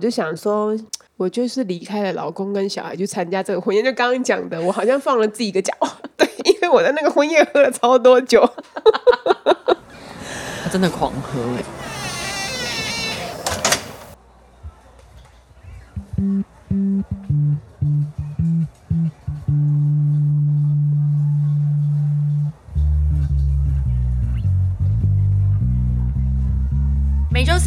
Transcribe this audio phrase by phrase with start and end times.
[0.00, 0.74] 我就想说，
[1.18, 5.74] 我就是离开了老公跟小孩去参加这个婚宴，就刚刚讲的，我好像放了自己一个假。
[6.16, 8.40] 对，因为我在那个婚宴喝了超多酒，
[10.64, 11.64] 他真的狂喝哎。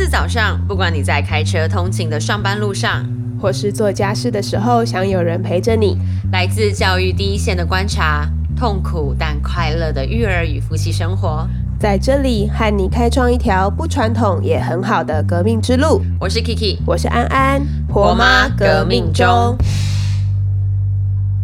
[0.04, 3.06] 四早上，不管你在开车通勤的上班路上，
[3.42, 5.98] 或是做家事的时候，想有人陪着你，
[6.34, 11.48] 来自教育第一线的观察，痛苦但快乐的育儿与夫妻生活，
[11.80, 16.02] 在这里和你开创一条不传统也很好的革命之路。
[16.20, 19.56] 我是 Kiki，我是安安，婆妈革命中。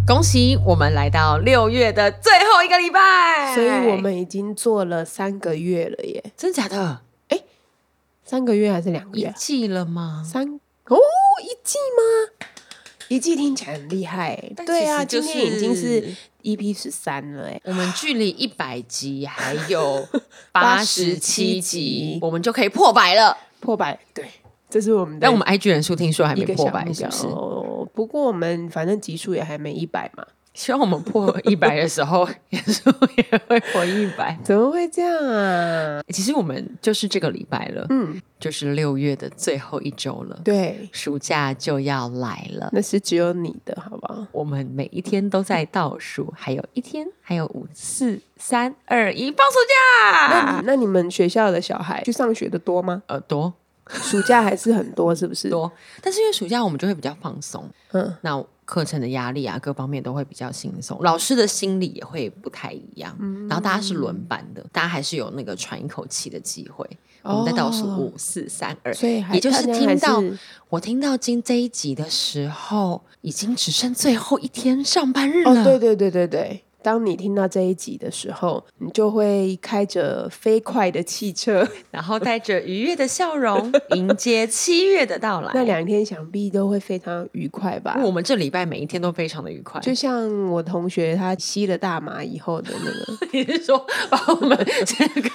[0.05, 6.99] 恭喜我们来到六月的最后一个礼拜，所以我们已经做了三个月了耶，真的假的？
[8.29, 9.27] 三个月还是两个月？
[9.27, 10.23] 一季了吗？
[10.23, 10.45] 三
[10.85, 10.97] 哦，
[11.41, 12.45] 一季吗？
[13.07, 14.39] 一季听起来很厉害。
[14.67, 17.59] 对啊，今天已经是 EP 十三了哎。
[17.63, 20.07] 我们距离一百集还有
[20.54, 23.35] 八十七集，我们就可以破百了。
[23.62, 24.29] 破百，对，
[24.70, 25.17] 这是我们。
[25.20, 27.26] 但我们 IG 人数听说还没破百，是不是？
[27.95, 30.23] 不过我们反正集数也还没一百嘛。
[30.60, 32.82] 希望我们破一百的时候， 也是
[33.15, 34.38] 也会破一百。
[34.43, 36.04] 怎么会这样啊？
[36.10, 40.38] 其实我们就是这个礼拜了，嗯，就是六月的最后一周了。
[40.43, 42.70] 对，暑假就要来了。
[42.74, 44.27] 那是只有你的，好不好？
[44.34, 50.27] 我们每一天都在倒数，还有一天，还有五、四、三、二、一，放暑假。
[50.27, 53.01] 那那你们学校的小孩去上学的多吗？
[53.07, 53.54] 呃，多。
[53.90, 55.48] 暑假还是很多，是不是？
[55.49, 55.71] 多。
[56.01, 57.63] 但是因为暑假我们就会比较放松，
[57.94, 58.46] 嗯，那。
[58.70, 63.17] 课程的压力啊，各方面都会比较轻松，老师的心理也会不太一样。
[63.49, 66.88] 然后大家是轮班的，大家还是有那个喘一口气的机会。
[67.23, 70.23] 我们在倒数五、四、三、二，所以也就是听到
[70.69, 75.63] 我听到今这一集的时候，已经只剩最后一天上班日了。
[75.63, 76.63] 对对对对对。
[76.81, 85.51] 当你听到这一集的时候，你就会开着飞快的汽车， 然后带着愉悦的笑容 迎接七月的到来。
[85.53, 88.00] 那两天想必都会非常愉快吧？
[88.03, 89.79] 我们这礼拜每一天都非常的愉快。
[89.81, 92.85] 就像我同学他吸了大麻以后的那
[93.18, 94.57] 个， 你是说把我们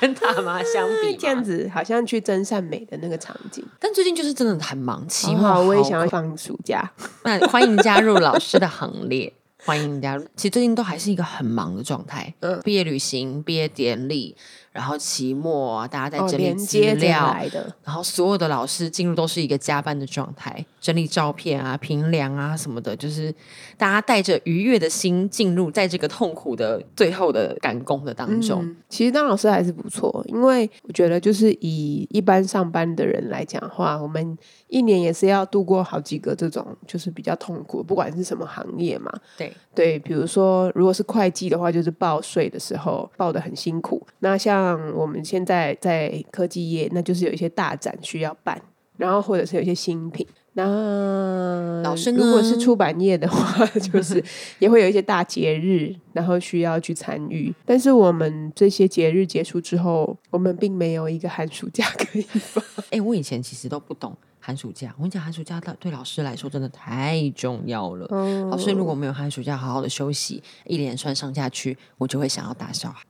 [0.00, 3.64] 跟大麻相比，这样子好像去真善美的那个场景。
[3.78, 6.90] 但最近就是真的很忙，期末我也想要放暑假。
[7.24, 9.32] 那欢迎加入老师的行列。
[9.64, 10.26] 欢迎加入。
[10.36, 12.34] 其实最近都还是一个很忙的状态。
[12.40, 14.36] 嗯，毕业旅行、毕业典礼。
[14.74, 17.36] 然后期末啊，大家在整理资料，
[17.84, 23.32] 然后所有的老师进入都是一个加班的状态，整理照片啊、评量啊什么的，就是
[23.78, 28.74] 大家带着愉悦的心进入在这个痛苦的最后的赶工的当中。
[28.88, 34.36] 其实当老师还是不错，因为我觉得就是以一般上班的人来讲的话，我们
[34.66, 39.12] 一年也是要度过好几个这种就是比较痛苦，不管是什么行业嘛。
[39.38, 44.04] 对对，比如说如果是会计的话，就是报税的时候报的很辛苦。
[44.18, 48.60] 那像像我们现在在科技业，那就是有一些大展需要办，
[48.96, 50.26] 然后或者是有一些新品。
[50.56, 54.22] 那老师如果是出版业的话， 就是
[54.60, 57.52] 也会有一些大节日，然后需要去参与。
[57.66, 62.64] 但是我们这些节日结束之后，我们并没有一个寒暑假可以放。
[62.90, 64.94] 哎，我以前其实都不懂寒暑假。
[64.96, 68.06] 我跟你讲，寒暑假对老师来说真的太重要了。
[68.48, 73.02] 老师如果没有寒暑假好好的休息，一连串上下去，我就会想要打小孩。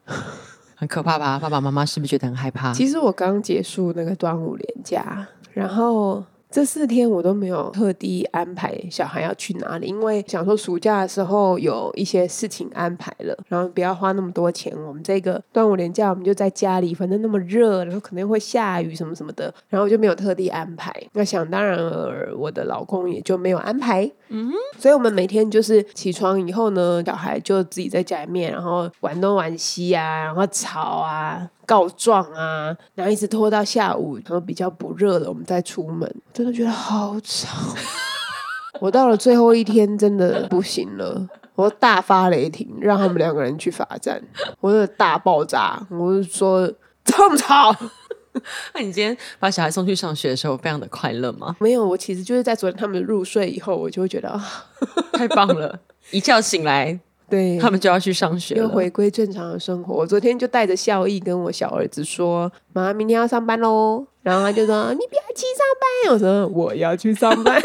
[0.74, 1.38] 很可怕吧？
[1.38, 2.72] 爸爸妈妈是不是觉得很害怕？
[2.72, 6.22] 其实我刚结束那个端午连假，然后。
[6.50, 14.72] 这四天我都没有特地安排小孩要去哪里，因为想说暑假的时候有一些事情安排了，然后不要花那么多钱。
[14.86, 20.94] 我们这个端午连假我们就在家里，反正那么热，然后可能会下雨什么什么的，然后就没有特地安排。
[21.14, 24.08] 那想当然尔，我的老公也就没有安排。
[24.34, 31.48] 嗯，所以我们每天就是起床以后呢，小孩就自己在家里面，然后玩东玩西啊，然后吵啊。
[31.66, 36.14] 告状啊，然后一直拖到下午，然后比较不热了，我们再出门。
[36.30, 37.48] 真的觉得好吵，
[38.80, 44.22] 我到了最后一天真的不行了，我大发雷霆，让他们两个人去罚站，
[44.60, 46.70] 我的大爆炸，我就说
[47.02, 47.74] 这么吵。
[48.74, 51.56] 那你今天把小孩送去上学的时候，非常的快乐吗？
[51.60, 54.66] 没有，我其实就是在昨天他们入睡以后，我就会觉得啊，
[55.12, 55.78] 太棒了，
[56.10, 56.98] 一觉醒来。
[57.26, 59.94] 对他们就要去上学，又回归正常的生活。
[59.94, 67.58] 我昨天就带着笑意跟我小儿子说：“妈，明天要上班喽。”然后他就说：“你不要去上班。”我说：“我要去上班。”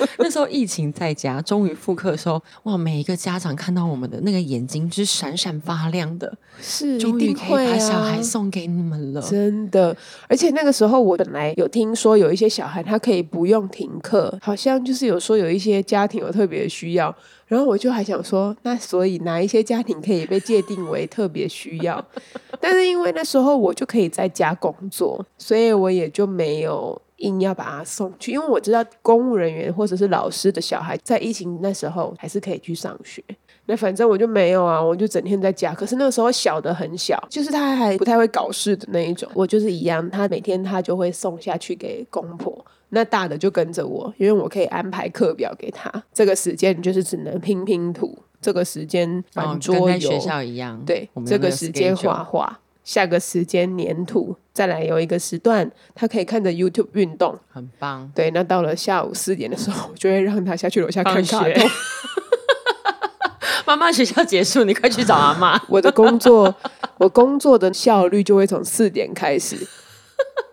[0.18, 9.20] 那时候疫情在家，终于复课的时候，哇，每一个家长看到我们的那个眼睛是闪闪发亮的，是终于可以把小孩啊送给你们了。
[9.22, 9.96] 真的，
[10.28, 17.14] 而且那个时候我本来有听说有一些小孩他可以不用停课，好像就是有说有一些家庭有特别需要，
[17.46, 22.04] 然后我就还想说，那所以哪一些家庭可以被界定为特别需要？
[22.60, 27.00] 但是因为那时候我就可以在家工作，所以我也就没有。
[27.20, 33.22] 硬要把他送去，因为我知道公务人员或者是老师的小孩在疫情那时候还是可以去上学。
[33.66, 35.72] 那反正我就没有啊，我就整天在家。
[35.72, 39.30] 可是那个时候小的很小，就是他还不太会搞事的那一种。
[39.32, 42.64] 我就是一样，他每天他就会送下去给公婆。
[42.88, 45.92] 那大的就跟着我，因为我可以安排课表给他。
[46.12, 50.82] 这个时间就是只能拼拼图，这个时间玩桌游，跟学校一样。
[50.84, 52.59] 对，这个时间画画。
[52.84, 58.10] 下个时间粘土，再来有一个时段，他可以看着 YouTube 运动，很棒。
[58.14, 61.70] 对，那到了下午四点的时候，我就会让他下去楼下看卡通。
[63.66, 65.60] 妈妈，学校结束，你快去找阿妈。
[65.68, 66.52] 我的工作，
[66.98, 69.56] 我工作的效率就会从四点开始，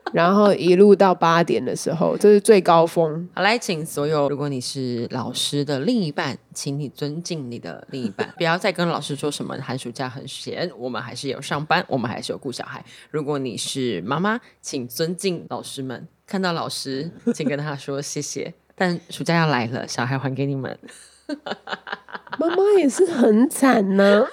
[0.13, 3.27] 然后一路到八点的时候，这是最高峰。
[3.33, 12.83] 好，来，请所有，如果你是老师的另一半，请你尊敬你的另一半， 不要再跟老师说什么寒暑假很闲，我们还是有上班，我们还是有顾小孩。
[13.11, 18.53] 如果你是妈妈，请尊敬老师们，看到老师，请跟他说谢谢。
[18.79, 20.77] 但暑假要来了，小孩还给你们。
[22.37, 24.25] 妈妈也是很惨呢，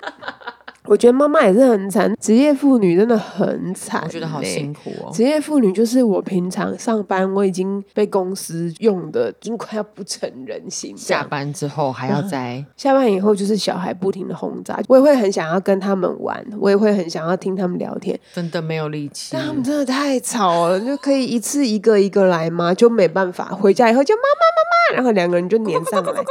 [0.86, 5.10] 我觉得妈妈也是很惨，职业妇女真的很惨，我觉得好辛苦哦。
[5.10, 10.94] 职业妇女就是我平常上班，我已经被公司用的已经快要不成人形。
[10.94, 19.30] 下班之后还要在 下班以后就是小孩不停的轰炸，我也会很想要跟他们玩，我也会很想要听他们聊天，真的没有力气。
[19.32, 22.74] 但他们真的太吵了，就可以一次一个一个来吗？
[22.74, 26.12] 就没办法，回家以后就妈妈妈妈，然后两个人就黏上来。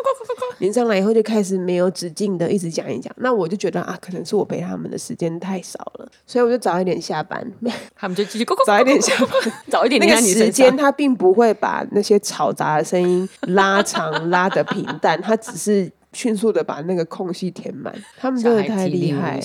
[0.59, 7.45] 黏上来以后就开始没有止境的一直讲一讲，那我就觉得啊，可能是我陪他们的时间太少了，所以我就早一点下班，
[7.95, 9.29] 他们就继续早一点下班，
[9.69, 9.99] 早一点。
[9.99, 17.93] 那个时间他并不会把那些嘈杂的声音拉长拉的平淡，他只是迅速的把那个空隙填满。
[18.17, 19.39] 他们真的太厉害，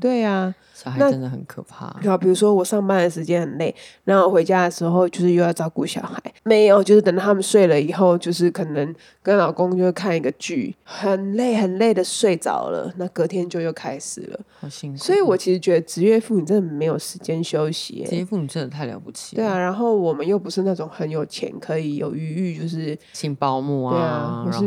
[0.00, 0.54] 对啊。
[0.80, 1.94] 小孩真的很可怕。
[2.00, 14.98] 然后比如说我上班的时间很累，然后回家的时候就是又要照顾小孩，没有，就是等他们睡了以后，就是可能跟老公就看一个剧，很累很累的睡着了，那隔天就又开始了，好辛苦。
[14.98, 19.34] 所以我其实觉得职业妇女真的没有时间休息，职业妇女真的太了不起。
[19.34, 24.64] 对啊，然后我们又不是那种很有钱可以有余裕，就是请保姆啊，或是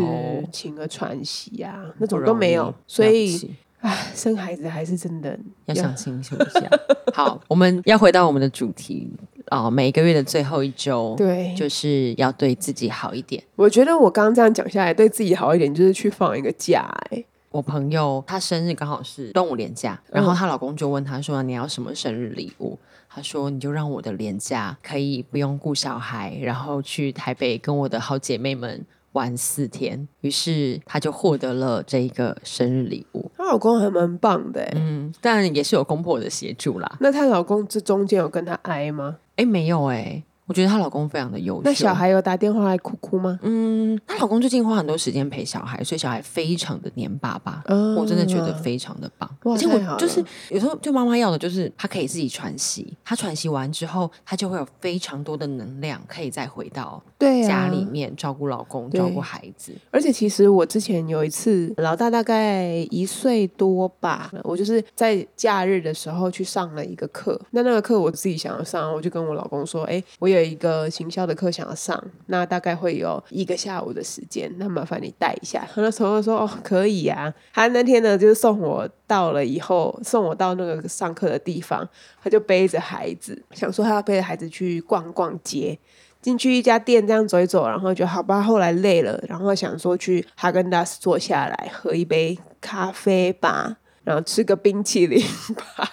[0.51, 3.49] 请个喘息啊，那种都没有，所以。
[3.81, 6.69] 唉，生孩子还是真的要想清楚一下。
[7.13, 9.11] 好，我们要回到我们的主题
[9.47, 13.43] 啊，每个月的最后一周，对，就是要对自己好一点。
[13.55, 16.95] 我觉得我刚刚这样讲下来，对自己好一点，就是去放一个假。
[17.09, 22.77] 哎，我朋友她生日刚好是端午连假，然后她老公就问她说：“你要什么生日礼物？”
[23.09, 33.29] 她说：“你就让我的连假可以不用顾小孩，然后去台北跟我的好姐妹们。”玩四天，于是她就获得了这一个生日礼物。
[33.37, 36.97] 她老公还蛮棒的，嗯，但也是有公婆的协助啦。
[36.99, 39.17] 那她老公这中间有跟她挨吗？
[39.35, 40.23] 哎，没有哎。
[40.47, 41.61] 我觉得她老公非常的优秀。
[41.63, 43.39] 那小孩有打电话来哭哭吗？
[43.41, 47.63] 嗯，她老公最近花很多时间陪小孩，所以小孩非常的黏爸爸。
[47.67, 49.29] 嗯我真的觉得非常的棒。
[49.43, 57.01] 而且我就是有时候就妈妈要的就是她可以自己喘息，她喘息完之后，她就会有非常多的能量可以再回到
[57.47, 59.73] 家里面照顾老公、照顾孩子。
[59.89, 67.39] 而且其实我之前有一次，老大大概一岁多吧，我就是在假日的时候去上了一个课。
[67.51, 75.67] 那那个课我自己想要上，我就跟我老公说：“哎，我有。”一个行销的课想要上，那大概会有一个下午的时间，那麻烦你带一下。
[75.73, 81.87] 他那时候说哦可以啊，他那天呢就是送我到了以后，送我到那个上课的地方，
[82.23, 85.77] 他就背着孩子，想说他要背着孩子去逛逛街，
[86.21, 88.41] 进去一家店这样走一走，然后就好吧。
[88.41, 95.21] 后来累了，然后想说去哈根达斯坐下来喝一杯咖啡吧，然后吃个冰淇淋
[95.55, 95.91] 吧。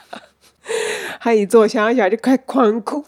[1.21, 3.05] 他一坐下，小孩就开狂哭，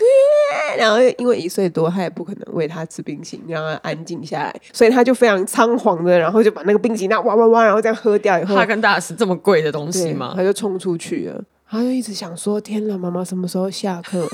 [0.77, 10.33] 然后因为一岁多，他也不可能喂他吃冰淇淋，让他安静下来，所以他就非常仓皇的，然后就把那个冰淇淋那哇哇哇，然后这样喝掉以后，哈根达斯这么贵的东西吗？
[10.37, 14.29] 他就冲出去了，他就一直想说：天哪，妈妈什么时候下课？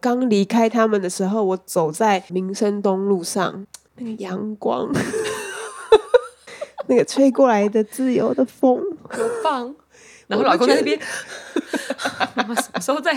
[0.00, 3.66] 刚离开他们的时候，我走在民生东路上，
[3.98, 4.88] 那个阳光，
[6.86, 9.74] 那个吹过来的自由的风， 多棒！
[10.28, 10.98] 然后老公在那边，
[12.34, 13.12] 妈妈什么时候再？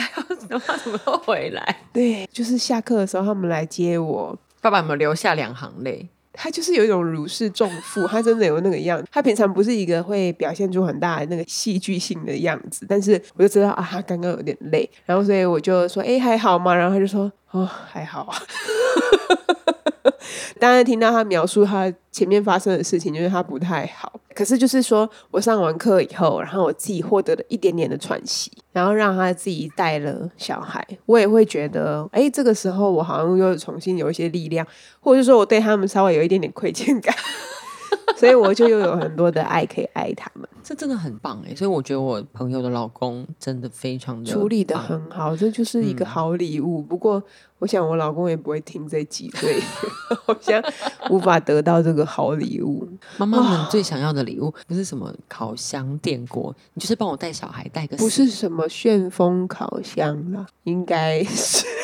[0.50, 1.78] 妈妈什么时候回来？
[1.94, 4.36] 对，就是下课的时候他们来接我。
[4.62, 6.10] 爸爸有没有留下两行泪？
[6.34, 9.04] 他就是有一种如释重负，他真的有那个样。
[9.12, 16.74] 他平常不是一个会表现出很大的那个戏剧性的样子，但是我就知道啊，他刚刚有点累，然后所以我就说，哎，还好吗？
[16.74, 18.38] 然后他就说，哦，还好啊。
[20.60, 24.20] 当然听到他描述他前面发生的事情，就是他不太好。
[24.34, 34.66] 可是就是说我上完课以后，然后我自己获得了一点点的喘息，然后让他自己带了小孩，我也会觉得，哎，这个时候我好像又重新有一些力量，
[35.02, 37.14] 或者是说我对他们稍微有一点点亏欠感。
[38.18, 41.56] 所以我就又有很多的爱可以爱他们，这真的很棒哎！
[41.56, 46.82] 所以我觉得我朋友的老公真的非常的处理的很好，这就是一个好礼物。
[46.82, 47.22] 不过
[47.60, 49.60] 我想我老公也不会听这集，所以
[50.26, 50.64] 好像
[51.10, 52.88] 无法得到这个好礼物。
[53.18, 61.66] 妈妈们最想要的礼物不是什么烤箱、电锅，你就是帮我带小孩带个，不是什么旋风烤箱啦，应该是。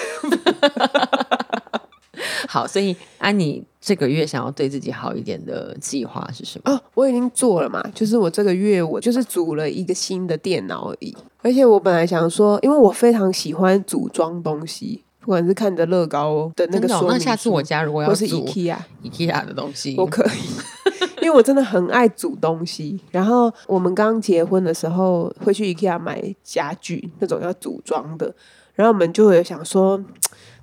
[2.58, 6.72] 好，所以安妮这个月想要对自己好一点的计划是什么？
[6.72, 11.16] 哦，我已经做了嘛，就是我这个月我就是组了一个新的电脑而已。
[11.44, 23.00] 而且我本来想说，因为我非常喜欢组装东西，不管是看着乐高的那个说明那下次我家如果要是 IKEA IKEA 的东西，我可以，因为我真的很爱组东西。
[23.12, 28.34] 然后我们刚结婚的时候会去 IKEA 买家具，那种要组装的，
[28.74, 30.04] 然后我们就会想说。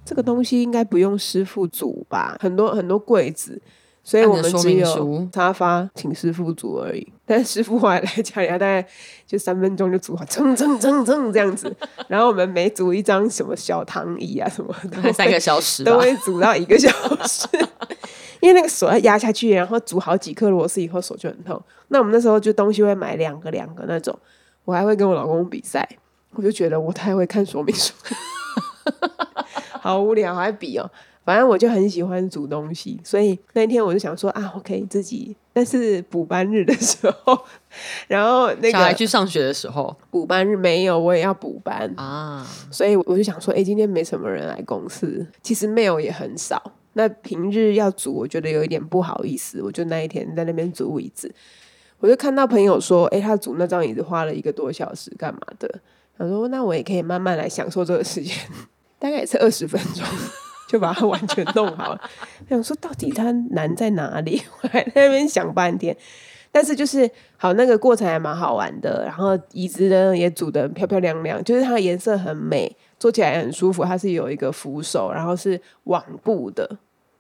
[0.04, 2.36] 这个东西应该不用师傅煮吧？
[2.40, 3.60] 很多很多柜子，
[4.02, 7.12] 所以我们只有沙发请师傅煮而已。
[7.24, 8.86] 但师傅后来来家里，他大概
[9.26, 11.74] 就三分钟就煮好，蹭蹭蹭蹭这样子。
[12.06, 16.88] 然后我们每煮一张什么小躺椅啊什么，的，三个小时都会煮到一个小
[17.26, 17.48] 时，
[18.40, 21.58] 因为那个手要压下去，然后煮好几颗螺丝以后手就很痛。
[21.88, 24.14] 那我们那时候就东西会买两个两个那种，
[24.66, 25.88] 我还会跟我老公比赛，
[26.32, 27.94] 我就觉得我太会看说明书。
[29.80, 30.90] 好无聊，还比哦。
[31.24, 35.34] 反正我就很喜欢煮东西，所以那一天我就想说啊，我可以自己。
[35.54, 37.38] 但是补班日的时候，
[38.08, 42.46] 然后那个小孩去上学的时候，补班日没有，我也要补班啊。
[42.70, 46.60] 所以我就想说，哎，今天没什么人来公司，其实 mail 也很少。
[46.92, 49.62] 那平日要煮，我觉得有一点不好意思。
[49.62, 51.32] 我就那一天在那边煮椅子，
[52.00, 55.80] 我就看到朋友说，哎，他煮那张椅子花了一个多小时，干嘛的？
[56.18, 58.36] 他说，那我也可以慢慢来享受这个时间。
[59.04, 60.02] 大概也是二十分钟
[60.66, 62.10] 就把它完全弄好了。
[62.48, 64.42] 想说到底它难在哪里？
[64.62, 65.94] 我还在那边想半天。
[66.50, 69.04] 但是就是好，那个过程还蛮好玩的。
[69.04, 73.84] 然后椅子呢也煮的漂漂亮亮，就是它的颜色很美，坐起来很舒服。
[73.84, 76.78] 它是有一个扶手，然后是网布的，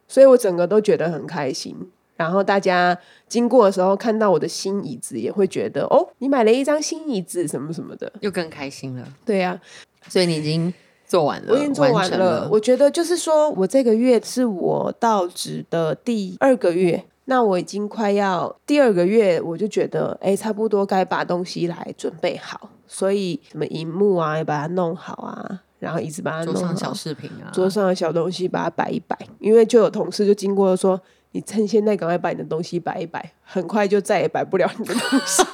[0.08, 1.76] 所以我整个都觉得很开心。
[2.16, 2.96] 然后大家
[3.28, 9.06] 经过的时候看到我的新椅子，也会觉得哦，你买了一张新椅子什么什么的，又更开心了。
[9.26, 9.60] 对呀，
[10.08, 10.72] 所以你已经。
[11.06, 12.48] 做完了，我已经做完了。
[12.50, 22.70] 我觉得就是说，我这个月是我到职的第二个月，那我已经快要第二个月，我就觉得哎，差不多该把东西来准备好。
[22.86, 29.18] 所以什么荧幕啊，要把它弄好啊，然后一直把它弄上小视频啊，桌上的小东西把它摆一摆。
[29.38, 31.00] 因为就有同事就经过说，
[31.32, 35.42] 你趁现在赶快把你的东西摆一摆，很快就再也摆不了你的东西。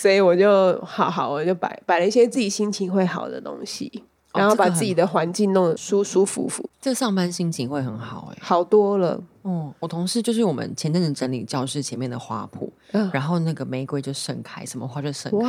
[0.00, 4.02] 所以我就好好，我就摆摆了一些自己心情会好的东西，
[4.32, 9.22] 然后把自己的环境弄得舒舒服服，这上班心情会很好哎，好多了。
[9.42, 15.48] 哦，我同事就是我们前阵子整理教室前面的花圃，嗯然后那个玫瑰就盛开，什么花就盛开，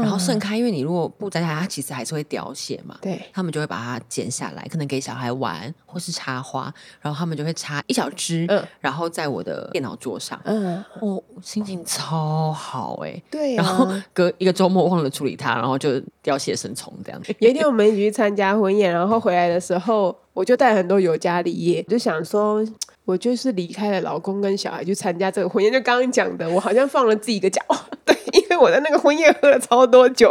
[0.00, 2.98] 然后盛开，因为你如果不摘下它，其实还是会凋谢嘛。
[3.00, 8.44] 对，他们就会把它剪下来，可能给小孩玩或是插花，然后他们就会插一小支，
[8.80, 17.22] 然后在我的电脑桌上，嗯，我心情超好哎，对，然后隔一个周末忘了处理它，然后就凋谢生虫这样。
[17.38, 22.66] 有一天我们一起去参加婚宴，然后回来的时候，我就带很多尤加利叶，就想说。
[23.08, 27.62] 我就是离开了老公跟小孩去参加这个婚宴，就刚刚讲的，我好像放了自己一个假，
[28.04, 30.28] 对，因为我在那个婚宴喝了超多酒，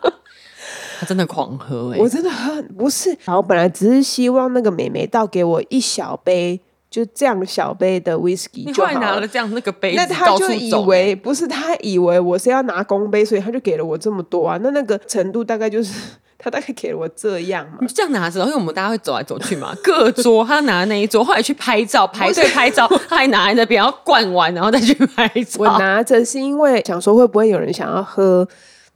[1.00, 6.60] 他真的狂喝哎，我真的很不是，然后本来只是希望那个美眉倒给我一小杯，
[6.90, 15.94] 就这样小杯的 whisky，就拿了这样那个杯子，那他就以为不是，他以为我是要拿公杯，所以他就给了我这么多啊，那那个程度大概就是。
[16.38, 25.60] 他大概给了我这样嘛，你这样拿着，因为我们大家会走来走去嘛， 各桌他拿的那一桌，后来去拍照，排队拍照， 他还拿在那边，然后灌完，然后再去拍照。
[25.60, 28.46] 我拿着是因为想说会不会有人想要喝。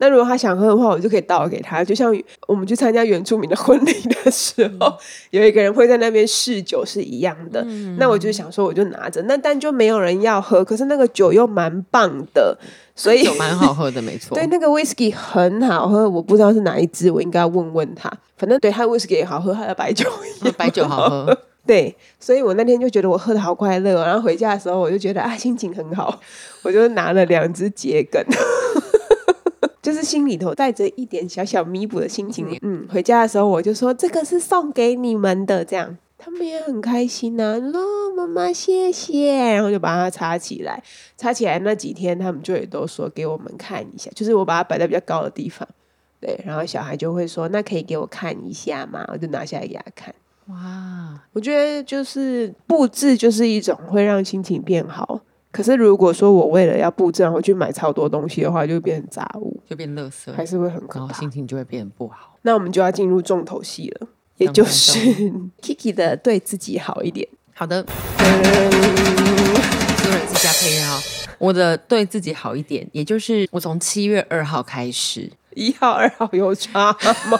[0.01, 1.85] 那如果他想喝的话，我就可以倒给他。
[1.85, 2.11] 就像
[2.49, 3.93] 我们去参加原住民的婚礼
[4.25, 4.93] 的时候，
[5.31, 7.63] 有一个人会在那边试酒是一样的。
[7.99, 10.65] 那我就想说，我就拿着，那但就没有人要喝。
[10.65, 12.57] 可是那个酒又蛮棒的，
[12.97, 14.35] 所以酒蛮好喝的，没错。
[14.39, 18.11] 对，那个 whisky 很好喝，我不知道是哪一支，我应该问问他。
[18.39, 20.09] 反正对他 whisky 也好喝，他的白酒
[20.43, 21.39] 也白酒好喝。
[21.67, 26.19] 对，所以我那天就觉得我喝的好快乐，然后回家的时候我就觉得啊心情很好，
[26.63, 28.21] 我就拿了两只桔梗，
[29.83, 32.59] 就是心里头带着一点小小弥补的心情。
[32.63, 37.59] 嗯，回家的时候我就说这个是送给你们的，这样他们也很开心呐。
[37.73, 40.83] 说妈妈谢谢，然后就把它插起来，
[41.17, 45.67] 插起来那几天他们就也都说给我们看一下，就是我把它摆在比较高的地方，
[46.21, 49.07] 对，然后小孩就会说那可以给我看一下吗？
[49.13, 50.15] 我就拿下来给他看。
[50.49, 55.21] 哇，我觉得就是布置就是一种会让心情变好。
[55.53, 62.37] 可是如果说我为了要布置，然后去买超多东西的话，就变成杂物，就变垃圾，还是会很可怕，心情就会变得不好。
[62.43, 64.99] 那我们就要进入重头戏了，也就是
[65.61, 67.29] Kiki 的对自己好一点。
[67.53, 67.85] 好的，有
[70.11, 71.01] 人自家配乐哈。
[71.39, 75.33] 我的对自己好一点，也就是我从七月二号开始。
[75.57, 76.93] 一号、二号有差
[77.29, 77.39] 吗？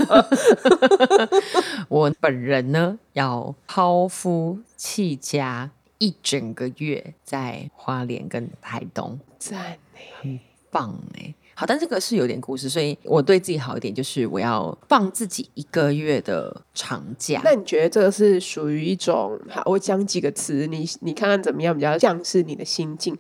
[1.89, 9.77] 我本人呢，要抛夫弃家一整个月，在花莲跟台东，赞
[10.21, 10.41] 很
[10.71, 11.35] 棒哎。
[11.55, 17.43] 好，但这个是有点故事，所以我对自己好一点，就是我要放自己一个月的长假。
[17.45, 19.39] 那你觉得这个是属于一种？
[19.51, 21.75] 好，我讲几个词，你你看看怎么样？
[21.75, 23.15] 比较像是你的心境，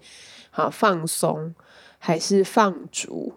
[0.50, 1.54] 好放松
[1.98, 3.34] 还是放逐？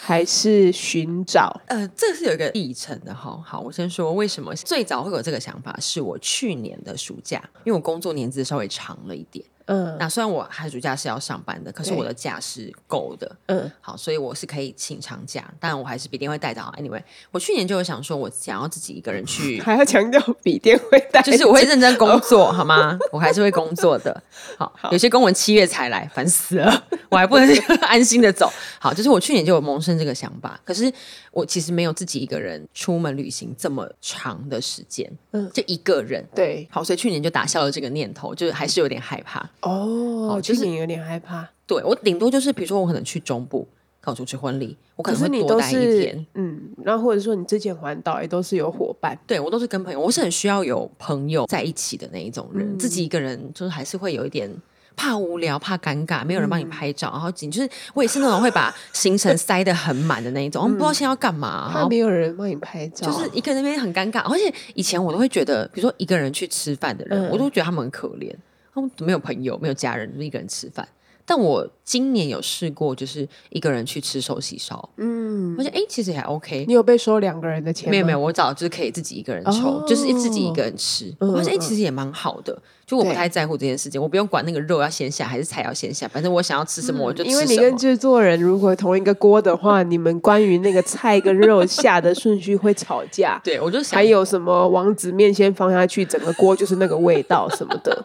[0.00, 1.60] 还是寻找？
[1.66, 3.40] 呃，这是有一个历程的哈。
[3.44, 9.44] 好，我先说为什么最早会有这个想法，是我去年的暑假，因为我工作年资稍微长了一点。
[9.68, 13.36] 嗯，那虽然我寒暑假是要上班的，可是我的假是够的。
[13.46, 16.72] 嗯，好，所以我是可以请长假，但我还是笔电会带到。
[16.78, 22.96] Anyway，我去年就有想说，我想要自己一个人去， 还要强调笔电会带，就是我会认真工作， 好吗？
[23.10, 24.22] 我还是会工作的。
[24.56, 26.84] 好，有些公文七月才来，烦死了，
[27.16, 27.48] 我还不能
[27.80, 28.52] 安心的走。
[28.78, 30.92] 好，就是我去年就有萌生这个想法，可是
[31.32, 36.22] 我其实没有自己一个人出门旅行这么长的时间，嗯，就一个人。
[36.34, 39.48] 对，好，所以去年就打消了这个念头，就是还是有点害怕。
[39.62, 41.48] 哦，就是有点害怕。
[41.66, 43.66] 对我顶多就是，比如说我可能去中部
[44.02, 46.26] 搞主持婚礼，我可能会多待一天。
[46.34, 54.54] 嗯，然后或者说你之前环岛也都是有伙伴，对我都是跟朋友，我是很需要有朋友在一起的那一种人，自己一个人就是还是会有一点。
[54.96, 64.20] 怕无聊，怕尴尬，没有人帮你拍照，然后紧就是我也是那种会把行程塞得很满的那一种，我们不知道现在要干嘛，怕没有人帮你拍照，就是一个人那边很尴尬。
[64.22, 68.34] 而且以前我都会觉得，比如说一个人去吃饭的人，我都觉得他们很可怜，
[68.74, 70.88] 他们没有朋友，没有家人，就一个人吃饭。
[71.28, 75.15] 但我今年有试过，就是一个人去吃寿喜烧，嗯，
[75.58, 76.64] 而且哎，其实也还 OK。
[76.66, 77.90] 你有被收两个人的钱？
[77.90, 81.14] 没有没有，我早就是可以自己一个人抽，就是自己一个人吃。
[81.18, 82.56] 我发现哎，其实也蛮好的。
[82.86, 87.42] 就我不太在乎这件事情，我不用管那个肉要先下还是菜要先下，反正我想要吃什么我就吃什么。
[87.42, 93.40] 因为你跟制作人如果同一个锅的话，你们关于那个菜跟肉下的顺序会吵架。
[93.42, 98.04] 对，我就想还有什么王子面先放下去，整个锅就是那个味道什么的。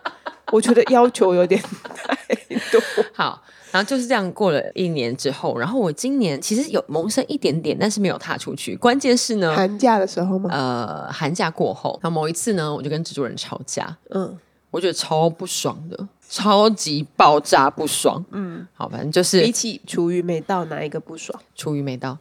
[0.52, 1.62] 我觉得要求有点
[1.96, 2.36] 太
[2.72, 2.82] 多。
[3.14, 8.76] 好，然后就是这样过了一年之后，然后我今年其实有萌生一点点，但是没有踏出去。
[8.76, 10.50] 关键是呢，寒假的时候吗？
[10.52, 14.38] 呃，寒假过后，然后某一次呢，我就跟制作人吵架，嗯，
[14.70, 18.24] 我觉得超不爽的，超级爆炸不爽。
[18.32, 21.42] 嗯，好，反正就是比起厨余没到，哪一个不爽？
[21.56, 22.18] 厨余没到，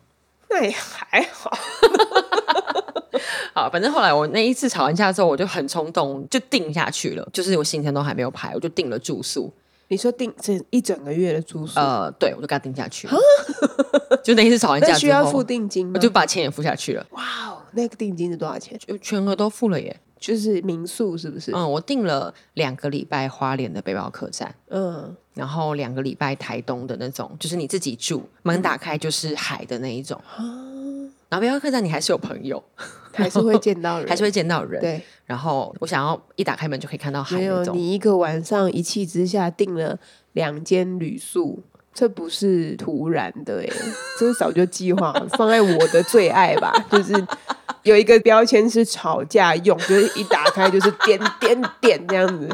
[0.48, 1.50] 那也还好。
[3.52, 7.28] 好，反正后来我那一次吵完架之后，我就很冲动，就定下去了。
[7.32, 9.52] 就是我行程都还没有排，我就定了住宿。
[9.90, 11.80] 你说定这一整个月的住宿？
[11.80, 13.08] 呃，对，我就给他定下去。
[14.22, 15.92] 就那一次吵完架需要付定金吗？
[15.94, 17.04] 我就把钱也付下去了。
[17.10, 18.78] 哇哦，那个定金是多少钱？
[18.78, 20.00] 就全额都付了耶。
[20.20, 21.50] 就是民宿是不是？
[21.52, 30.20] 嗯，我订了两个礼拜花莲的背包客栈，嗯，然后两个礼拜台东的那种，就是你自己住，门打开就是海的那一种。
[31.30, 32.62] 然后背包客栈你还是有朋友。
[33.12, 34.80] 还是会见到人， 还是会见到人。
[34.80, 37.36] 对，然后我想要一打开门就可以看到海。
[37.36, 39.98] 没有，你一个晚上一气之下订了
[40.34, 41.60] 两间旅宿，
[41.92, 43.66] 这不是突然的哎，
[44.16, 46.72] 这是早就计划放在我的最爱吧？
[46.88, 47.12] 就是
[47.82, 52.48] 有一个标签是吵架用，就是一打开就是点点点这样子。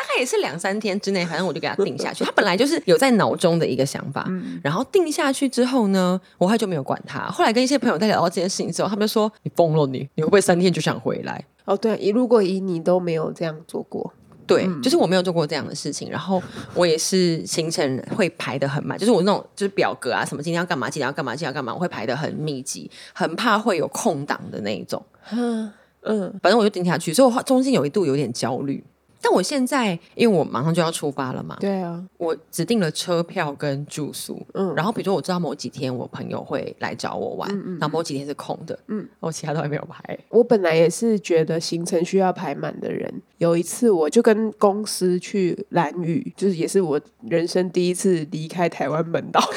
[0.00, 2.24] 大概也是两三天之内，反正我就给他定下去。
[2.24, 4.26] 他本来就是有在脑中的一个想法，
[4.62, 7.26] 然后定下去之后呢，我后来就没有管他。
[7.26, 14.10] 后来跟一些朋友在聊到这件事情之后，他们就说：“你疯了，你你会不会三天就想回来？”哦，对，如果以你都没有这样做过，
[14.46, 16.10] 对，就是我没有做过这样的事情。
[16.10, 16.42] 然后
[16.74, 25.04] 我也是行程会排的很满，就是我那种就是表格啊，什么今天要干嘛，今天要干嘛，今天要干嘛，我会排的很密集，很怕会有空档的那一种。
[25.30, 25.70] 嗯
[26.02, 28.82] 嗯，反正我就定下去，所以我中间有一度有点焦虑。
[29.22, 40.18] 但我现在因为我马上就要出发了嘛，对啊，我只订了车票跟住宿，嗯，然后比如说我知道某几天我朋友会来找我玩，嗯嗯，然后某几天是空的，嗯，我其他都还没有排。
[40.30, 49.40] 我本来也是觉得行程需要排满的人，有一次我就跟公司去蓝屿，就是也是我人生第一次离开台湾本岛。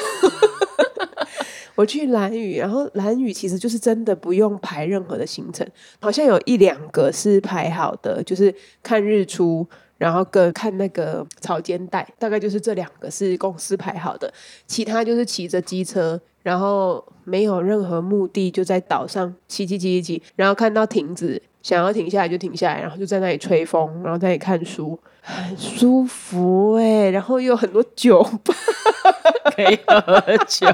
[1.74, 5.66] 我去蓝雨，然后蓝雨其实就是真的不用排任何的行程，
[6.00, 9.66] 好像有一两个是排好的，就是看日出，
[9.98, 14.32] 然后跟看那个草间带，大概就是这两个是公司排好的，
[14.66, 28.54] 其他就是骑着机车，然后没有任何目的，就在岛上骑骑骑骑骑，然后看到亭子，想要停下来就停下来，然后就在那里吹风，然后在那里看书，很舒服哎，然后又有很多酒吧。
[29.54, 30.66] 可以喝酒，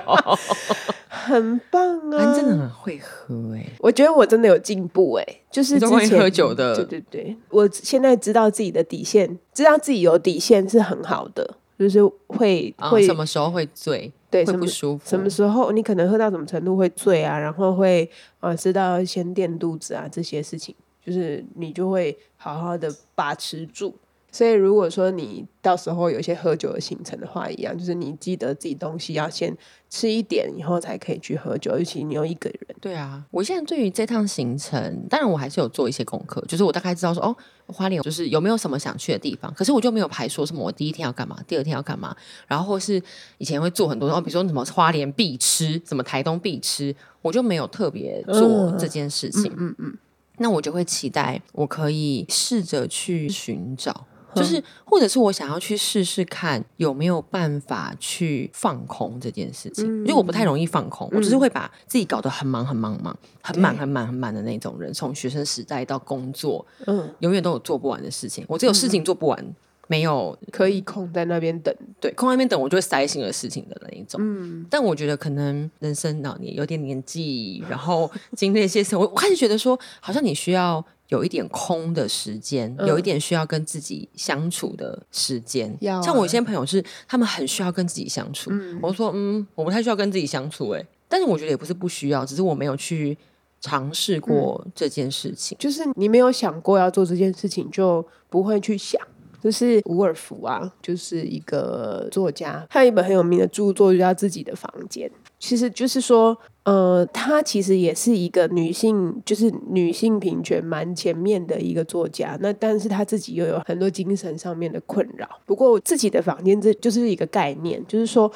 [1.09, 2.35] 很棒啊！
[2.35, 18.08] 真的很会喝哎，我觉得我真的有进步哎，就是之前喝酒的，对对对，我现在知道自己的底线，知道自己有底线是很好的，就是会会什么时候会醉，对，什么舒服，什么时候你可能喝到什么程度会醉啊，然后会
[18.40, 23.94] 呃知道先垫肚子啊这些事情，就是你就会好好的把持住。
[24.32, 29.56] 所以，如果说你到时候有一些喝酒的行程的话，一样就是你记得自己东西要先
[29.88, 31.76] 吃一点，以后才可以去喝酒。
[31.76, 32.76] 尤其你有一个人。
[32.80, 39.52] 对啊，我现在对于这趟行程，当然我还是有做一些功课，就是我大概知道说，哦，花莲就是有没有什么想去的地方。
[39.54, 42.16] 可是我就没有排说什么我第一天要干嘛，第二天要干嘛，
[42.46, 43.02] 然后或是
[43.38, 49.52] 以前会做很多，哦，比如说什么花莲必吃，什么台东必吃，我就没有特别做这件事情。
[49.56, 49.98] 嗯嗯，
[50.38, 54.06] 那我就会期待我可以试着去寻找。
[54.34, 64.92] 就是，或者是我想要去试试看有没有办法去放空这件事情，因为我不太容易放空，我只是会把自己搞得很忙很忙忙，很满很满很满的那种人。
[64.92, 68.44] 从学生时代到工作，嗯，永远都有做不完的事情。
[68.48, 69.54] 我只有事情做不完，
[69.88, 71.74] 没有可以空在那边等。
[72.00, 74.20] 对，空在那边等，我就会塞新的事情的那一种。
[74.22, 80.84] 嗯，但我觉得可能人生老年有点年纪，然后经历一些事，我我开始觉得说，好像你需要。
[81.10, 85.76] 有一点空的时间，有一点需要跟自己相处的时间。
[86.02, 88.50] 像我一些朋友是，他们很需要跟自己相处。
[88.80, 93.16] 我说，嗯，我不太需要跟自己相处，哎，但是我觉得也不是不需要，只是我没有去
[93.60, 95.58] 尝试过这件事情。
[95.60, 99.00] 就是你没有想过要做这件事情，就不会去想。
[99.42, 105.08] 就是伍尔夫啊，就是一个作家，他有一本很有名的著作，就叫《自己的房间》。
[105.40, 112.37] 其实就是说，呃，她其实也是一个女性，就是女性平权蛮前面的一个作家。
[112.42, 115.26] 那但是她自己又有很多精神上面的困扰。
[115.46, 118.31] 不过自己的房间这就是一个概念，就是说，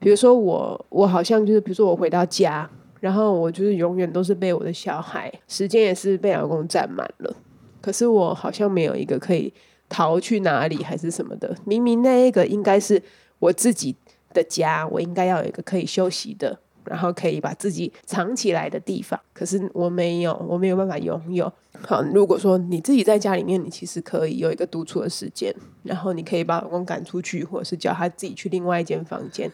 [0.00, 2.68] 比如说我，我好像就是，比如说我回到家，
[2.98, 7.32] 然后我就是永远都是被我的小孩，时间也是被老公占满了。
[7.80, 9.52] 可是我好像没有一个可以
[9.88, 11.56] 逃去哪里还是什么的。
[11.64, 13.00] 明明那一个应该是
[13.38, 13.94] 我自己。
[14.34, 19.18] 的家，我应该要有一个可以休息的，然后可以把自己藏起来的地方。
[19.32, 21.50] 可是我没有，我没有办法拥有。
[21.86, 29.50] 好，如果说你自己在家里面，你其实可以有一个独处的时间，然后你可以把老公赶出去，或者是叫他自己去另外一间房间。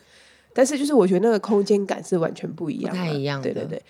[0.53, 3.41] 但是，就是我觉得那个空间感是完全不一样，不太一样。
[3.41, 3.81] 对对对。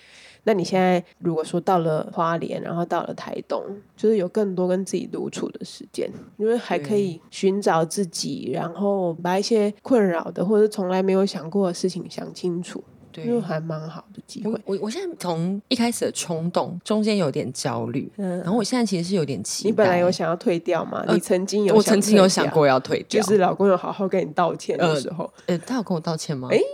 [0.43, 3.63] 那你现在如果说到了花莲，然后到了台东，
[3.95, 14.59] 就是有更多跟自己独处的时间，因为还可以寻找自己，然后把一些困扰的或者从来没有想过的事情想清楚，对，因为还蛮好的机会。
[14.65, 19.69] 我我现在从一开始的冲动，中间有点焦虑，嗯，然后我现在其实是有点期待。
[19.69, 21.05] 你本来有想要退掉吗？
[21.09, 26.47] 你曾经有，我曾经有想过要退掉，就是老公有好好跟你道歉的时候，呃，他有跟我道歉吗？
[26.51, 26.59] 哎。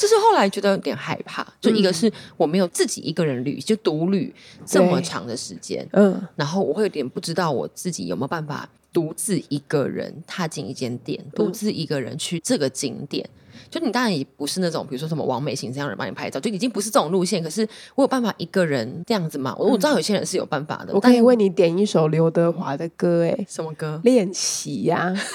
[0.06, 4.32] 就是后来觉得有点害怕，就一个是我没有自己一个人旅，就独旅
[4.64, 13.28] 这么长的时间，嗯，然后我会有点不知道我自己有没有办法独自一个人踏进一间店，独自一个人去这个景点。
[13.68, 17.42] 就你当然也不是那种，比如说什么王美行这样人帮你拍照，就已经不是这种路线。
[17.42, 19.56] 可是我有办法一个人这样子吗？
[19.58, 20.94] 我我知道有些人是有办法的。
[20.94, 24.00] 我可以为你点一首刘德华的歌，哎，什么歌？
[24.04, 25.12] 练习呀。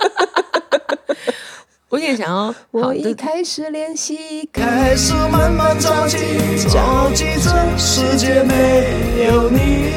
[1.94, 6.18] 我也想要，我一开始练习，开始慢慢着急，
[6.68, 9.94] 着急这世界没有你，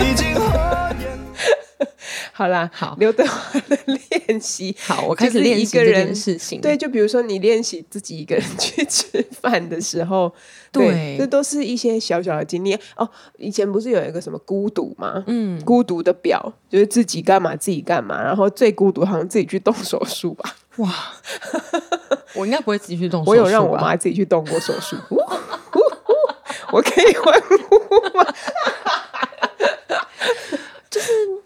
[0.00, 0.34] 已经
[2.36, 6.60] 好啦，好，刘德华的练习， 好，我开始练习这件事情。
[6.60, 10.34] 对，就比如说你练习自己一个人 去吃饭的时候，
[10.72, 13.08] 对，这都是一些小小的经历哦。
[13.38, 15.22] 以前不是有一个什么孤独吗？
[15.28, 20.56] 嗯，孤独的表就是自己干嘛自己干嘛，然后最孤独好像自己去动手术吧。
[20.78, 20.92] 哇，
[22.34, 23.22] 我应该不会自己去动。
[23.24, 24.96] 我有让我妈自己去动过手术。
[26.72, 27.54] 我可以欢呼
[28.18, 28.26] 吗？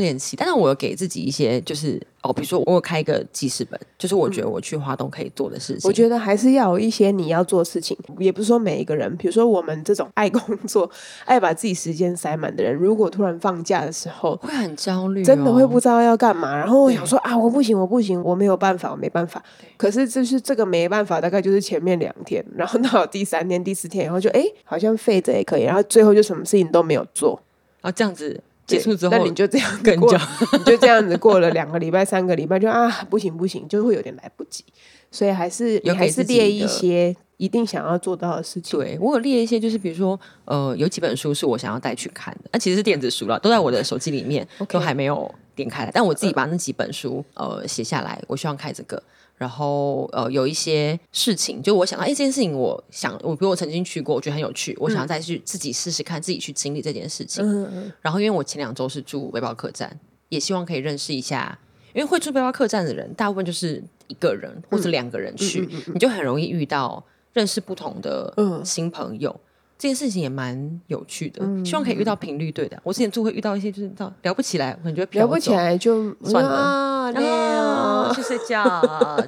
[0.00, 5.88] 练期，但是我有给自己一些，就是哦，比如说我有开一个记事本，就是我觉得我去华东可以做的事情。
[5.88, 10.90] 我觉得还是要有一些你要做的事情，也不是说每一个人，比如说我们这种爱工作、
[11.24, 16.56] 爱把自己时间塞满的人，如果突然放假的时候，会很焦虑，真的会不知道要干嘛。
[16.56, 19.42] 然后我想说啊，我不行，我不行，我没有办法，我没办法。
[19.76, 27.40] 可是就是这个没办法，大概就是前面两天，然后到第三天、第四天，然后就哎，好像废着也可以，然后最后就什么事情都没有做，
[27.82, 28.40] 然后这样子。
[28.66, 30.12] 结束之后，那你就这样跟过，
[30.52, 34.64] 你就这样子过了两个礼拜、三个礼拜，就啊，不行不行，就会有点来不及。
[35.10, 38.78] 所以还是你还是列一些一定想要做到的事情。
[38.78, 45.90] 对我有列一些，就是比如说，呃，有几本书是我想要带去看的，那其实是电子书了，都在我的手机里面，都还没有点开来。
[45.92, 49.02] 但我自己把那几本书呃写下来，我希望看这个。
[49.36, 57.44] 然后呃，有一些事情，就我想到，哎，这件事情，我想，我比如我曾经去过，我觉得很有趣，我想要再去自己试试看，自己去经历这件事情。
[57.44, 57.92] 嗯嗯。
[58.00, 61.58] 然后，因为我前两周是住背包客栈，也希望可以认识一下，
[61.92, 68.32] 因为会住背包客栈的人，大部分就是一个人或者两个人去，你就很容易遇到认识不同的
[68.64, 69.34] 新朋友。
[69.76, 72.80] 这件事情也蛮有趣的，希望可以遇到频率对的。
[72.82, 78.64] 我之前就会遇到一些就是到聊不起来，我觉得聊不起来就算了，去睡觉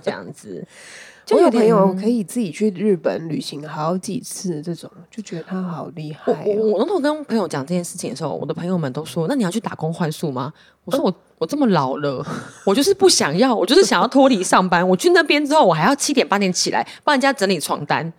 [0.03, 0.67] 这样子。
[1.33, 6.45] 我有朋友可以自己去日本旅行好几次，这种就觉得他好厉害。
[6.47, 10.53] 我我那时候跟朋友讲这件事情的时候，我的朋友们都说：“那你要去打工换宿吗？”
[10.87, 12.25] 我说：“我我这么老了，
[12.65, 14.89] 我就是不想要，我就是想要脱离上班。
[14.89, 18.13] 我去那边之后，我还要七点八点起来帮人家整理床单。”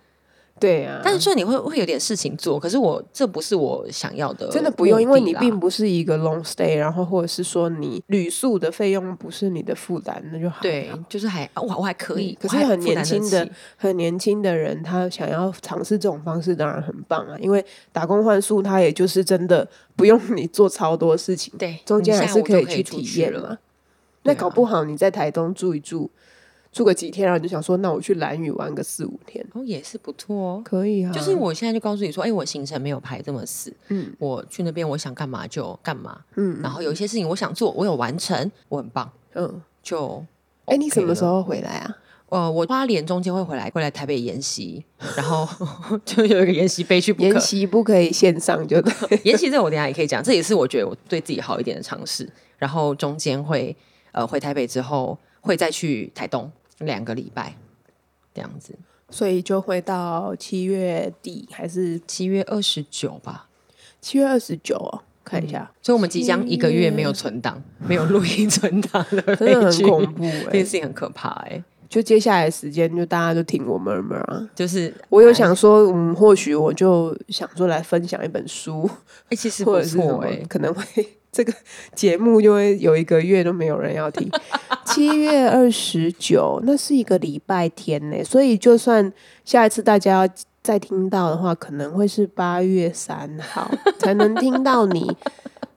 [0.58, 10.58] 对啊，但是说你会会有点事情做，可是我这不是我想要的，真的不用，因为你并不是一个 long stay，然后或者是说你旅宿的费用不是你的负担，那就好。
[10.60, 23.58] 对，就是还我我还可以，可是很年轻的很年轻的人，他想要尝试这种方式，当然很棒啊，因为打工换宿，他也就是真的不用你做超多事情，对，中间还是可以去体验了。
[24.24, 26.10] 那搞不好你在台东住一住。
[26.70, 31.12] 住个几天，然后就想说，那我去蓝屿玩个四五天，哦，也是不错哦，可以啊。
[31.12, 40.24] 就是我现在就告诉你说，哎，我行程没有排这么死，嗯，我去那边我想干嘛就干嘛，嗯，然后有一些事情我想做，我有完成，我很棒，嗯，就，
[40.66, 41.96] 哎，你什么时候回来啊？
[42.30, 44.84] 呃，我花莲中间会回来，会来台北研习，
[45.16, 45.48] 然后
[46.04, 48.76] 就有一个研习飞去研习不可以线上，就
[49.24, 52.28] 研习 这我等下也可以讲，这也是我觉得我对自己好一点的尝试。
[52.58, 53.74] 然后中间会
[54.12, 56.50] 呃回台北之后会再去台东。
[56.78, 57.54] 两个礼拜
[58.34, 58.74] 这样子，
[59.10, 63.48] 所以就会到七月底还是七月二十九吧？
[64.00, 65.70] 七月二十九哦，看一下。
[65.82, 70.24] 所以我们即将一个月没有存档，没有录音存档了， 真的很恐怖。
[70.44, 71.62] 这件事情很可怕哎。
[71.88, 74.22] 就接下来时间，就大家就听我们嘛。
[74.54, 78.88] 就是我有想说，嗯，或许我就想说来分享一本书，
[79.30, 80.84] 哎，其实不错哎，可能会。
[81.30, 81.52] 这个
[81.94, 84.28] 节目就会有一个月都没有人要听。
[84.88, 89.12] 七月二十九，那是一个礼拜天呢，所以就算
[89.44, 95.10] 下一次大家要再听到的话，可能会是八月三号才能听到你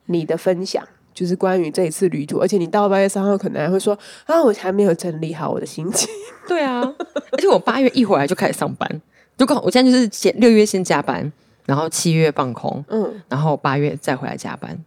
[0.05, 2.39] 你的分享，就是关于这一次旅途。
[2.39, 6.09] 而且你到八月三号，可能还会说啊，我还没有整理好我的心情。
[6.47, 6.81] 对啊，
[7.31, 9.01] 而且我八月一回来就开始上班，
[9.37, 11.31] 就刚我现在就是先六月先加班，
[11.65, 14.77] 然后七月放空，嗯，然后八月再回来加班。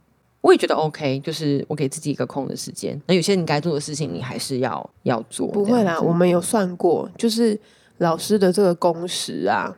[0.44, 3.00] 我也觉得 OK，就是我给自己一个空的时间。
[3.06, 5.46] 那有些你该做的事情，你还是要要做。
[5.48, 7.58] 不会啦，我们有算过，就是
[7.96, 9.74] 老师的这个工时啊，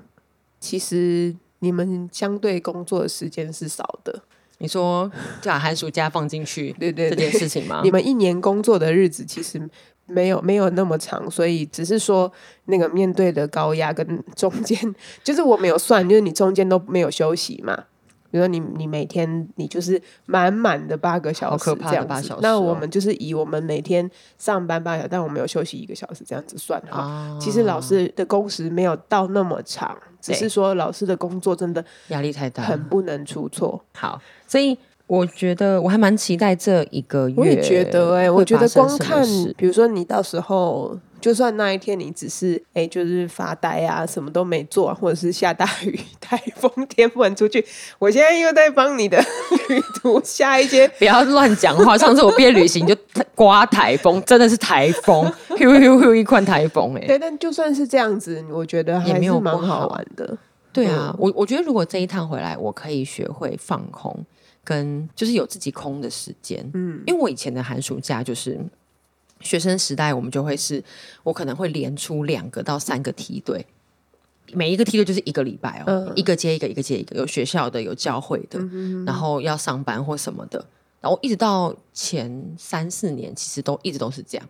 [0.59, 4.25] 其实你们相对工作的时间是少的。
[4.59, 5.09] 你说
[5.41, 7.83] 就把寒暑假放进去，对对这件事情吗？
[7.85, 9.71] 你们一年工作的日子其实
[10.07, 12.33] 没有没有那么长，所以只是说
[12.65, 14.77] 那个面对的高压跟中间，
[15.23, 17.85] 就是我没有算，就是你中间都没有休息嘛。
[18.31, 24.09] 比如说你你每天你就是满满的八个小时这样子，那我们就是以我们每天
[24.39, 27.37] 上班八小时，但我们有休息一个小时这样子算哈。
[27.41, 33.83] 其实老师的工时没有到那么长，只是说老师的工作真的压力太大，很不能出错。
[33.95, 37.35] 好，所以我觉得我还蛮期待这一个月。
[37.37, 39.25] 我也觉得，哎，我觉得光看，
[39.57, 40.99] 比如说你到时候。
[41.27, 47.67] 就算那一天你只是哎，就是发呆啊，什么都没做，或者是下大雨、台风天不能出去，
[47.99, 49.19] 我现在又在帮你的
[49.69, 51.99] 旅途下一些， 不要乱讲话。
[51.99, 52.97] 上次我毕业旅行就
[53.35, 57.05] 刮台风，真的是台风，呼呼呼一块台风哎。
[57.09, 60.39] 对，但就算是这样子，我觉得还是蛮好玩的。
[60.73, 64.17] 对啊，我我觉得如果这一趟回来，我可以学会放空，
[64.63, 66.65] 跟就是有自己空的时间。
[66.75, 68.61] 嗯，因为我以前的寒暑假就是。
[69.41, 70.83] 学生时代，我们就会是，
[71.23, 73.65] 我可能会连出两个到三个梯队，
[74.53, 78.59] 每一个梯队就是一个礼拜哦，一个接一个，一个接一个，有学校的，有教会的，
[79.05, 80.65] 然后要上班或什么的，
[81.01, 84.49] 然后一直到前三四年，其实都一直都是这样。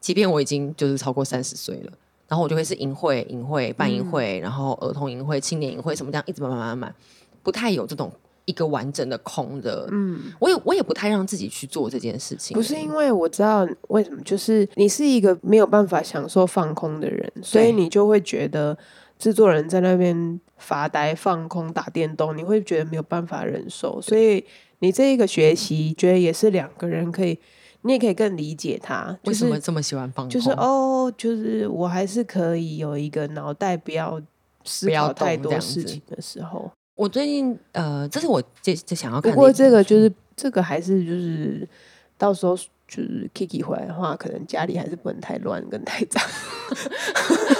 [0.00, 1.92] 即便我已经就是超过三十岁了，
[2.26, 6.94] 然后我就会是营会、营会、办营会，然后儿童营会、青年营会什么这样，一直慢慢慢慢，
[7.42, 8.12] 不太有这种
[8.44, 9.88] 一个完整的空的。
[9.90, 12.54] 嗯，我也我也不太让自己去做这件事情。
[12.54, 18.76] 不是因为我知道为什么，就是你是一个没有办法享受放空的人，所以你就会觉得
[19.18, 24.00] 制作人在那边发呆、放空、打电动，你会觉得没有办法忍受。
[24.00, 24.44] 所以
[24.80, 27.38] 你这一个学习，觉得也是两个人可以。
[27.84, 34.22] 你也可以更理解他为什么这么喜欢放空，就是哦，就是我还是可以有一个脑袋不要
[34.62, 36.70] 思考太多事情的时候。
[37.02, 41.68] 我最近呃，这是我这这想要不过这个就是这个还是就是
[42.16, 46.22] 到时候就是 Kiki 回来的话，可能家里还是不能太乱跟太脏。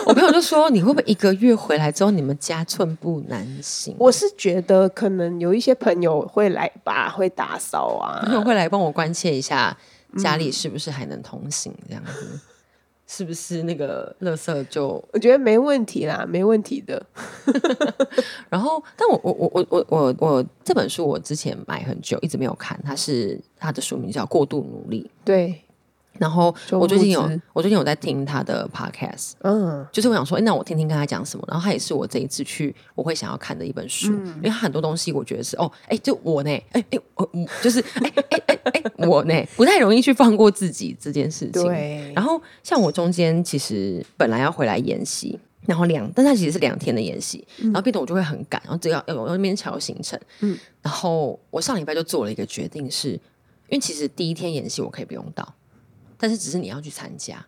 [0.06, 3.96] 我朋友就说你会不会一个月回来之后你们家寸步难行？
[3.98, 9.76] 我是觉得可能有一些朋友会来吧，会打扫啊，朋友会来帮我关切一下。
[10.18, 11.74] 家里是不是还能通行？
[11.88, 12.38] 这样子
[13.14, 15.04] 是不是那个垃圾就？
[15.12, 17.04] 我觉得没问题啦，没问题的。
[18.48, 22.80] 然后，但我我我我我我我这本书我之前买很久，一直没有看。
[22.82, 25.04] 它是它的书名叫《过度努力》。
[25.26, 25.62] 对。
[26.22, 31.44] 然后我最近有，我最近有在听他的 podcast，嗯，就是我想说，哎，那我听听看他讲什么。
[31.48, 37.28] 然后他也是我这一次去我会想要看的一本书，因为他很多东西我觉得是，哦，哎，就我呢，哎哎，我
[37.60, 38.60] 就是，哎哎哎
[38.98, 41.64] 哎，我呢 不太容易去放过自己这件事情。
[41.64, 42.12] 对。
[42.14, 55.52] 然后像我中间其实本来要回来演戏，然后两，但他其实是两天的演习，然后变得我就会很赶，然后只要要要那边调行程，嗯，然后我上礼拜就做了一个决定，是因为其实第一天演习我可以不用到。
[56.22, 57.44] 但是只是你要去参加，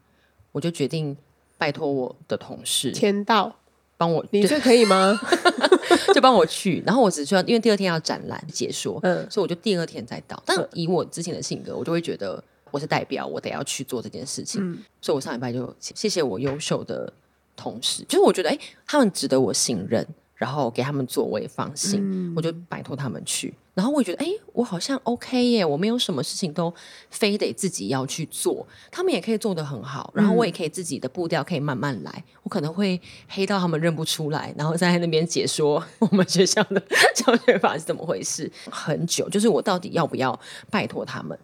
[0.51, 1.17] 我就决定
[1.57, 3.55] 拜托我的同事签到
[3.97, 5.17] 帮我，你这可以吗？
[6.13, 10.43] 就帮我去，然后我只需要因为第二天要展览解说，嗯，所以我就第二天再到。
[10.45, 14.61] 但以我之前的性格，我就会觉得我是代表，我得要去做这件事情，
[15.01, 17.13] 所以我上礼拜就谢谢我优秀的
[17.55, 20.05] 同事，就是我觉得哎，他们值得我信任。
[20.35, 23.55] 然后给他们做，我也放心，我就拜托他们去。
[23.75, 26.73] 然后我觉得，哎，我好像 OK 耶，我没有什么事情都
[27.11, 30.13] 非得自己要去做，他们也可以做得很好。
[30.15, 36.81] 然后我也可以自己的步调可以慢慢来，我可能会黑到他们认不出来，然后在那边解说我们学校的
[37.17, 39.29] 教学法是怎么回事，很久。
[39.29, 40.39] 就是我到底要不要
[40.71, 41.37] 拜托他们？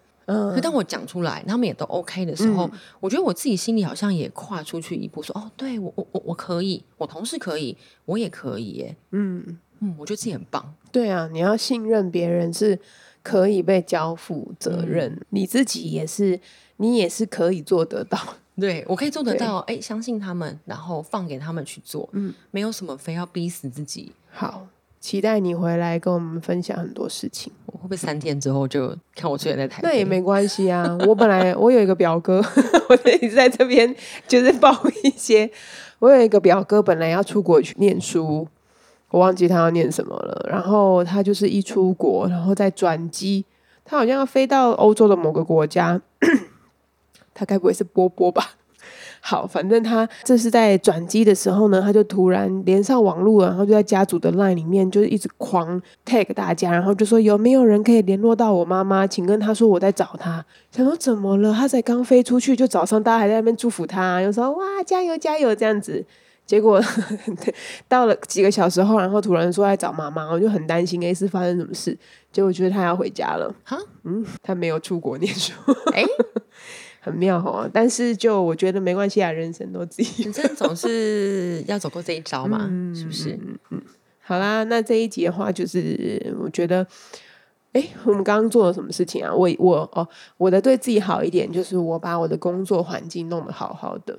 [0.54, 10.74] 可当我讲出来，他们也都 OK 的时候，我觉得我自己心里好像也跨出去一步，说：“哦，对我，我，我，我可以，我同事可以，我也可以。”耶，嗯嗯，我觉得自己很棒。
[10.92, 12.78] 对啊，你要信任别人是
[13.22, 16.38] 可以被交付责任，你自己也是，
[16.76, 18.18] 你也是可以做得到。
[18.60, 24.12] 对我可以做得到，哎，相信他们，然后放给他们去做，嗯，没有什么非要逼死自己。
[24.30, 24.66] 好。
[25.00, 27.50] 期待你回来跟我们分享很多事情。
[27.66, 29.80] 我会不会三天之后就看我出现在台？
[29.82, 30.96] 那也没关系啊。
[31.06, 32.42] 我本来我有一个表哥，
[32.88, 33.92] 我一直在这边
[34.28, 34.70] 就是报
[35.02, 35.50] 一些。
[35.98, 38.46] 我有一个表哥，本来要出国去念书，
[39.10, 40.46] 我忘记他要念什么了。
[40.48, 43.44] 然后他就是一出国，然后再转机，
[43.84, 46.00] 他好像要飞到欧洲的某个国家。
[47.32, 48.56] 他该不会是波波吧？
[49.20, 60.44] 好，反正他这是在转机的时候呢，他就突然连上网络，然后就在家族的 line 里面，就是一直狂 tag 大家，然后就说有没有人可以联络到我妈妈，请跟他说我在找他。
[60.70, 61.52] 想说怎么了？
[61.52, 66.04] 他才刚飞出去，就早上大家还在那边祝福他，又说哇加油加油这样子。
[66.46, 66.82] 结果
[67.86, 71.96] 到了几个小时后，然后突然说在找妈妈，我就很担心，哎是发生什么事？
[72.32, 73.54] 结果觉得他要回家了。
[73.62, 75.52] 哈，嗯，他没有出国念书。
[75.92, 76.02] 哎。
[77.00, 83.32] 很妙哦，但是就我觉得没关系啊，人生都自己，人生总是 要走过这一招嘛，是不是？
[83.32, 83.82] 嗯嗯，
[84.20, 86.86] 好啦，那这一集的话，就是我觉得，
[87.72, 89.34] 哎，我们刚刚做了什么事情啊？
[89.34, 94.18] 我我哦，我的对自己好一点，就是我把我的工作环境弄得好好的。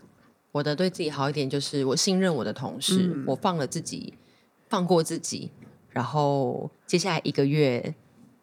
[0.52, 4.16] 我的对自己好一点，就是我信任我的同事，我放了自己，
[4.68, 5.52] 放过自己，
[5.92, 7.94] 然后接下来一个月。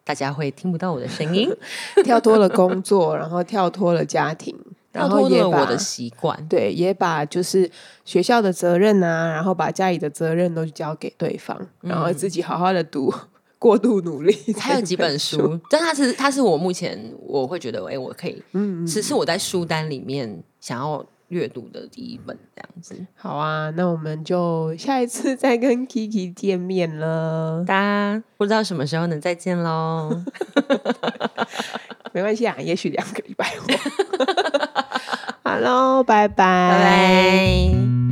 [0.03, 1.49] 大家会听不到我的声音，
[2.03, 4.55] 跳脱了工作，然后跳脱了家庭，
[4.91, 7.69] 跳脱了我的习惯，对，也把就是
[8.05, 13.13] 学校的责任啊，然后把家里的责任都交给对方，然后自己好好的读，
[13.59, 14.35] 过度努力。
[14.57, 21.05] 还有几本书，但它是它是我目前我会觉得，哎，我可以，嗯，只是我在书单里面想要。
[21.29, 27.63] 阅读的第一本这样子，好啊，那我们就下一次再跟 Kiki 见面了。
[27.65, 30.23] 大家不知道什么时候能再见喽？
[32.13, 33.67] 没关系啊，也许两个礼拜后。
[35.43, 38.08] 好喽，拜拜，拜拜。